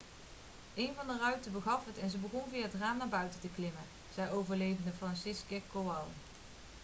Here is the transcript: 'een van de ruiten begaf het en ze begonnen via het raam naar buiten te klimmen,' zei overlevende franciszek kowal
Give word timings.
'een 0.75 0.93
van 0.95 1.07
de 1.07 1.17
ruiten 1.21 1.51
begaf 1.51 1.85
het 1.85 1.97
en 1.97 2.09
ze 2.09 2.17
begonnen 2.17 2.49
via 2.49 2.61
het 2.61 2.73
raam 2.73 2.97
naar 2.97 3.07
buiten 3.07 3.39
te 3.39 3.47
klimmen,' 3.55 3.83
zei 4.15 4.29
overlevende 4.31 4.91
franciszek 4.97 5.61
kowal 5.71 6.07